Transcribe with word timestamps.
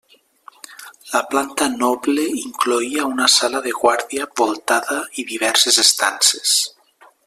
La 1.15 1.19
planta 1.33 1.67
noble 1.73 2.25
incloïa 2.39 3.07
una 3.11 3.29
sala 3.35 3.63
de 3.69 3.77
guàrdia 3.83 4.29
voltada 4.45 5.01
i 5.25 5.31
diverses 5.35 5.83
estances. 5.89 6.61